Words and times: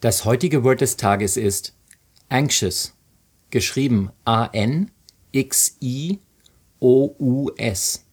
Das 0.00 0.24
heutige 0.24 0.64
Word 0.64 0.80
des 0.80 0.96
Tages 0.96 1.36
ist 1.36 1.74
anxious, 2.30 2.94
geschrieben 3.50 4.08
A-N-X-I-O-U-S. 6.82 8.04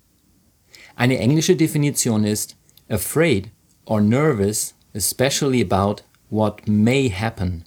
Eine 0.96 1.18
englische 1.18 1.55
Definition 1.55 2.23
ist 2.23 2.55
afraid 2.88 3.52
or 3.86 4.00
nervous, 4.00 4.76
especially 4.94 5.62
about 5.62 6.04
what 6.30 6.68
may 6.68 7.10
happen 7.10 7.63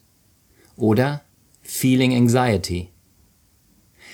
oder 0.77 1.23
feeling 1.63 2.15
anxiety. 2.15 2.91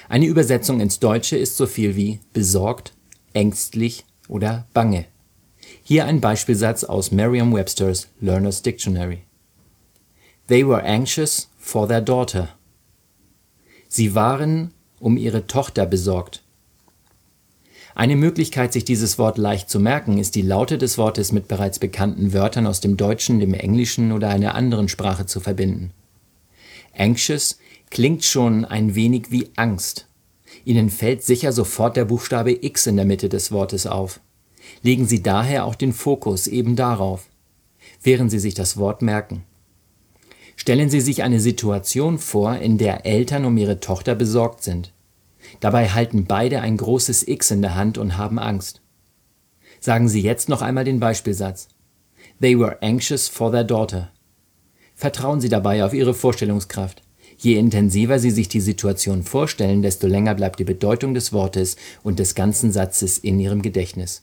Eine 0.09 0.27
Übersetzung 0.27 0.81
ins 0.81 0.99
Deutsche 0.99 1.37
ist 1.37 1.57
so 1.57 1.67
viel 1.67 1.95
wie 1.97 2.21
besorgt, 2.33 2.95
ängstlich 3.35 4.07
oder 4.29 4.67
bange. 4.73 5.05
Hier 5.83 6.07
ein 6.07 6.21
Beispielsatz 6.21 6.85
aus 6.85 7.11
Merriam-Webster's 7.11 8.09
Learner's 8.21 8.63
Dictionary. 8.63 9.25
They 10.47 10.67
were 10.67 10.83
anxious 10.83 11.51
for 11.59 11.87
their 11.87 12.01
daughter. 12.01 12.49
Sie 13.89 14.15
waren 14.15 14.73
um 14.99 15.19
ihre 15.19 15.47
Tochter 15.47 15.85
besorgt. 15.85 16.43
Eine 17.99 18.15
Möglichkeit, 18.15 18.73
sich 18.73 18.85
dieses 18.85 19.19
Wort 19.19 19.39
leicht 19.39 19.69
zu 19.69 19.81
merken, 19.81 20.19
ist 20.19 20.37
die 20.37 20.43
Laute 20.43 20.79
des 20.79 20.99
Wortes 20.99 21.33
mit 21.33 21.49
bereits 21.49 21.81
bekannten 21.81 22.33
Wörtern 22.33 22.69
aus 22.69 22.81
dem 22.81 22.97
Deutschen, 22.97 23.41
dem 23.41 23.55
Englischen 23.55 24.13
oder 24.13 24.29
einer 24.29 24.55
anderen 24.55 24.89
Sprache 24.89 25.27
zu 25.27 25.41
verbinden. 25.41 25.91
Anxious 26.97 27.59
klingt 27.91 28.23
schon 28.25 28.65
ein 28.65 28.95
wenig 28.95 29.33
wie 29.33 29.51
Angst. 29.57 30.07
Ihnen 30.65 30.91
fällt 30.91 31.25
sicher 31.25 31.51
sofort 31.51 31.97
der 31.97 32.05
Buchstabe 32.05 32.65
X 32.65 32.87
in 32.87 32.95
der 32.95 33.05
Mitte 33.05 33.29
des 33.29 33.51
Wortes 33.51 33.85
auf. 33.89 34.21
Legen 34.85 35.07
Sie 35.07 35.21
daher 35.21 35.65
auch 35.65 35.75
den 35.75 35.93
Fokus 35.93 36.47
eben 36.47 36.77
darauf, 36.77 37.27
während 38.01 38.31
Sie 38.31 38.39
sich 38.39 38.55
das 38.55 38.77
Wort 38.77 39.03
merken. 39.03 39.43
Stellen 40.55 40.89
Sie 40.89 41.01
sich 41.01 41.25
eine 41.25 41.41
Situation 41.41 42.19
vor, 42.19 42.59
in 42.59 42.79
der 42.79 43.07
Eltern 43.07 43.45
um 43.45 43.57
ihre 43.57 43.81
Tochter 43.81 44.15
besorgt 44.15 44.63
sind. 44.63 44.93
Dabei 45.61 45.89
halten 45.89 46.25
beide 46.27 46.61
ein 46.61 46.77
großes 46.77 47.27
X 47.27 47.51
in 47.51 47.63
der 47.63 47.75
Hand 47.75 47.99
und 47.99 48.17
haben 48.17 48.39
Angst. 48.39 48.81
Sagen 49.81 50.09
Sie 50.09 50.23
jetzt 50.23 50.49
noch 50.49 50.63
einmal 50.63 50.85
den 50.85 51.01
Beispielsatz. 51.01 51.69
They 52.41 52.59
were 52.59 52.79
anxious 52.83 53.29
for 53.29 53.51
their 53.51 53.65
daughter. 53.65 54.11
Vertrauen 54.95 55.41
Sie 55.41 55.49
dabei 55.49 55.85
auf 55.85 55.95
Ihre 55.95 56.15
Vorstellungskraft. 56.15 57.03
Je 57.37 57.55
intensiver 57.55 58.19
Sie 58.19 58.31
sich 58.31 58.49
die 58.49 58.61
Situation 58.61 59.23
vorstellen, 59.23 59.83
desto 59.83 60.09
länger 60.09 60.35
bleibt 60.35 60.59
die 60.59 60.65
Bedeutung 60.65 61.15
des 61.15 61.33
Wortes 61.33 61.77
und 62.03 62.19
des 62.19 62.35
ganzen 62.35 62.73
Satzes 62.73 63.19
in 63.19 63.39
Ihrem 63.39 63.63
Gedächtnis. 63.63 64.23